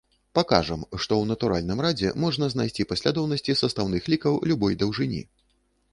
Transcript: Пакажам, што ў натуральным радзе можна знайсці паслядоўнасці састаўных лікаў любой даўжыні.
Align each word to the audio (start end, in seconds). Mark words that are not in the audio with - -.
Пакажам, 0.37 0.85
што 1.03 1.13
ў 1.17 1.25
натуральным 1.31 1.83
радзе 1.87 2.09
можна 2.23 2.49
знайсці 2.55 2.85
паслядоўнасці 2.95 3.57
састаўных 3.61 4.03
лікаў 4.15 4.33
любой 4.53 4.73
даўжыні. 4.85 5.21